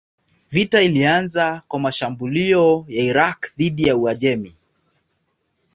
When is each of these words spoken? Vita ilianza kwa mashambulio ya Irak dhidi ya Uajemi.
Vita 0.49 0.81
ilianza 0.81 1.61
kwa 1.67 1.79
mashambulio 1.79 2.85
ya 2.87 3.03
Irak 3.03 3.53
dhidi 3.57 3.83
ya 3.87 3.97
Uajemi. 3.97 4.55